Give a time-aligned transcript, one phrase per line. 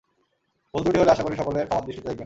[0.73, 2.19] ভূল ত্রুটি হলে আশা করি সকলে ক্ষমার দৃষ্টিতে দেখবেন।